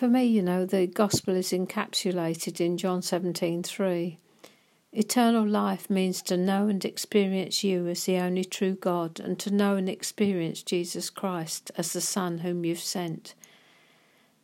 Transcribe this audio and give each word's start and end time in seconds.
For 0.00 0.08
me, 0.08 0.24
you 0.24 0.40
know, 0.40 0.64
the 0.64 0.86
gospel 0.86 1.36
is 1.36 1.52
encapsulated 1.52 2.58
in 2.58 2.78
John 2.78 3.02
17:3. 3.02 4.16
Eternal 4.92 5.46
life 5.46 5.90
means 5.90 6.22
to 6.22 6.38
know 6.38 6.68
and 6.68 6.82
experience 6.82 7.62
you 7.62 7.86
as 7.86 8.06
the 8.06 8.16
only 8.16 8.46
true 8.46 8.76
God 8.76 9.20
and 9.20 9.38
to 9.40 9.50
know 9.50 9.76
and 9.76 9.90
experience 9.90 10.62
Jesus 10.62 11.10
Christ 11.10 11.70
as 11.76 11.92
the 11.92 12.00
Son 12.00 12.38
whom 12.38 12.64
you've 12.64 12.80
sent. 12.80 13.34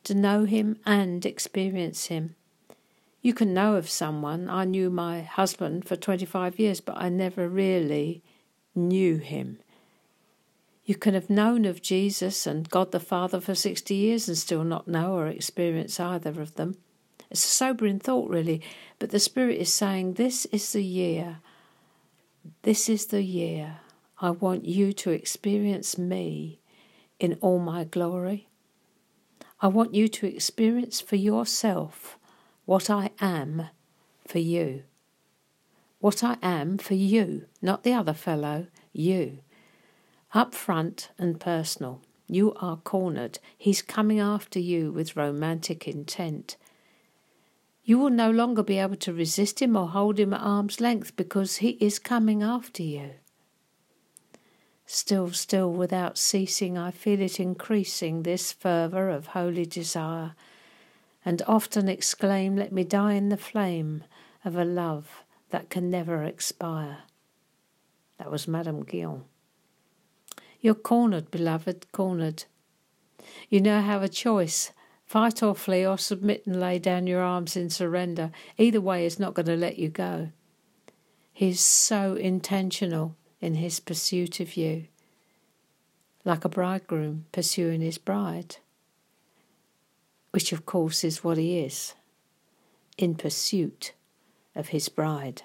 To 0.05 0.15
know 0.15 0.45
him 0.45 0.79
and 0.85 1.25
experience 1.25 2.09
him. 2.09 2.37
You 3.23 3.33
can 3.33 3.55
know 3.55 3.77
of 3.77 3.89
someone. 3.89 4.51
I 4.51 4.67
knew 4.67 4.91
my 4.91 5.23
husband 5.23 5.87
for 5.87 5.97
25 5.97 6.59
years, 6.59 6.83
but 6.83 6.99
I 6.99 7.09
never 7.09 7.49
really 7.49 8.23
knew 8.75 9.17
him. 9.17 9.61
You 10.87 10.95
can 10.95 11.15
have 11.15 11.29
known 11.29 11.65
of 11.65 11.83
Jesus 11.83 12.47
and 12.47 12.71
God 12.71 12.93
the 12.93 13.01
Father 13.01 13.41
for 13.41 13.57
60 13.57 13.93
years 13.93 14.29
and 14.29 14.39
still 14.39 14.63
not 14.63 14.87
know 14.87 15.15
or 15.15 15.27
experience 15.27 15.99
either 15.99 16.41
of 16.41 16.55
them. 16.55 16.77
It's 17.29 17.45
a 17.45 17.49
sobering 17.49 17.99
thought, 17.99 18.31
really, 18.31 18.63
but 19.01 19.11
the 19.11 19.19
Spirit 19.19 19.59
is 19.59 19.75
saying, 19.75 20.15
This 20.15 20.47
is 20.47 20.73
the 20.73 20.85
year. 20.85 21.39
This 22.63 22.89
is 22.89 23.07
the 23.07 23.23
year. 23.23 23.79
I 24.21 24.31
want 24.31 24.65
you 24.65 24.93
to 24.93 25.11
experience 25.11 25.99
me 25.99 26.61
in 27.19 27.37
all 27.41 27.59
my 27.59 27.83
glory. 27.83 28.49
I 29.61 29.67
want 29.67 29.93
you 29.93 30.07
to 30.07 30.33
experience 30.33 31.01
for 31.01 31.17
yourself 31.17 32.17
what 32.65 32.91
I 32.91 33.11
am 33.21 33.71
for 34.25 34.39
you. 34.39 34.85
What 35.99 36.23
I 36.23 36.37
am 36.43 36.79
for 36.79 36.95
you, 36.95 37.47
not 37.61 37.83
the 37.83 37.93
other 37.93 38.15
fellow, 38.15 38.69
you. 38.93 39.39
Up 40.37 40.55
front 40.55 41.09
and 41.17 41.41
personal. 41.41 42.03
You 42.29 42.53
are 42.57 42.77
cornered. 42.77 43.39
He's 43.57 43.81
coming 43.81 44.21
after 44.21 44.59
you 44.59 44.93
with 44.93 45.17
romantic 45.17 45.89
intent. 45.89 46.59
You 47.85 47.99
will 47.99 48.11
no 48.11 48.31
longer 48.31 48.63
be 48.63 48.77
able 48.77 48.97
to 48.97 49.15
resist 49.15 49.63
him 49.63 49.79
or 49.79 49.89
hold 49.89 50.21
him 50.21 50.35
at 50.35 50.43
arm's 50.43 50.79
length 50.79 51.17
because 51.17 51.57
he 51.57 51.71
is 51.81 51.99
coming 51.99 52.43
after 52.43 52.83
you. 52.83 53.13
Still, 54.85 55.31
still, 55.31 55.73
without 55.73 56.19
ceasing, 56.19 56.77
I 56.77 56.91
feel 56.91 57.23
it 57.23 57.41
increasing, 57.41 58.23
this 58.23 58.53
fervour 58.53 59.09
of 59.09 59.29
holy 59.29 59.65
desire, 59.65 60.35
and 61.25 61.41
often 61.47 61.89
exclaim, 61.89 62.57
Let 62.57 62.73
me 62.73 62.85
die 62.85 63.15
in 63.15 63.31
the 63.31 63.39
flame 63.39 64.05
of 64.45 64.55
a 64.55 64.67
love 64.67 65.25
that 65.49 65.71
can 65.71 65.91
never 65.91 66.25
expire. 66.25 67.05
That 68.19 68.31
was 68.31 68.47
Madame 68.47 68.85
Guyon. 68.85 69.25
You're 70.67 70.75
cornered, 70.75 71.31
beloved, 71.31 71.93
cornered. 71.93 72.43
You 73.49 73.61
now 73.61 73.83
have 73.83 74.03
a 74.03 74.09
choice 74.09 74.73
Fight 75.05 75.41
or 75.41 75.55
flee 75.55 75.87
or 75.87 75.97
submit 75.97 76.45
and 76.45 76.59
lay 76.59 76.81
down 76.81 77.07
your 77.07 77.23
arms 77.23 77.57
in 77.57 77.71
surrender. 77.71 78.33
Either 78.59 78.81
way 78.81 79.07
is 79.07 79.21
not 79.21 79.35
going 79.35 79.47
to 79.47 79.55
let 79.55 79.79
you 79.79 79.89
go. 79.89 80.31
He's 81.33 81.61
so 81.61 82.15
intentional 82.15 83.15
in 83.41 83.55
his 83.55 83.79
pursuit 83.79 84.41
of 84.41 84.57
you, 84.57 84.89
like 86.25 86.45
a 86.45 86.49
bridegroom 86.49 87.27
pursuing 87.31 87.81
his 87.81 87.99
bride, 87.99 88.57
which 90.33 90.51
of 90.51 90.67
course 90.67 91.05
is 91.05 91.23
what 91.23 91.39
he 91.39 91.61
is, 91.61 91.95
in 92.99 93.15
pursuit 93.15 93.93
of 94.57 94.71
his 94.71 94.89
bride. 94.89 95.43